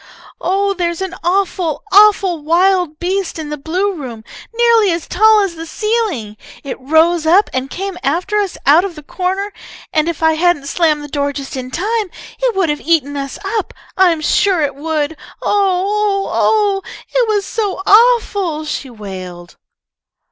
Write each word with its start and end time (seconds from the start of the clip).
"Oh, 0.39 0.73
there's 0.73 0.99
an 1.03 1.13
awful, 1.23 1.83
awful 1.91 2.41
wild 2.41 2.97
beast 2.97 3.37
in 3.37 3.49
the 3.49 3.55
blue 3.57 3.93
room, 3.93 4.23
nearly 4.51 4.89
as 4.91 5.07
tall 5.07 5.41
as 5.41 5.53
the 5.53 5.67
ceiling! 5.67 6.37
It 6.63 6.79
rose 6.79 7.27
up 7.27 7.51
and 7.53 7.69
came 7.69 7.99
after 8.01 8.37
us 8.37 8.57
out 8.65 8.83
of 8.83 8.95
the 8.95 9.03
corner, 9.03 9.53
and 9.93 10.09
if 10.09 10.23
I 10.23 10.33
hadn't 10.33 10.65
slammed 10.65 11.03
the 11.03 11.07
door 11.07 11.31
just 11.33 11.55
in 11.55 11.69
time, 11.69 12.09
it 12.39 12.55
would 12.55 12.69
have 12.69 12.81
eaten 12.81 13.15
us 13.15 13.37
up. 13.45 13.75
I'm 13.95 14.21
sure 14.21 14.61
it 14.63 14.73
would! 14.73 15.11
Oo 15.45 15.85
oo 15.85 16.27
oo! 16.47 16.81
It 17.13 17.27
was 17.27 17.45
so 17.45 17.83
awful!" 17.85 18.65
she 18.65 18.89
wailed. 18.89 19.55